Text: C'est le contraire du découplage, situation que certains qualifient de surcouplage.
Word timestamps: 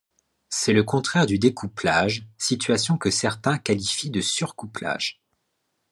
C'est 0.49 0.73
le 0.73 0.81
contraire 0.83 1.27
du 1.27 1.37
découplage, 1.37 2.27
situation 2.39 2.97
que 2.97 3.11
certains 3.11 3.59
qualifient 3.59 4.09
de 4.09 4.19
surcouplage. 4.19 5.21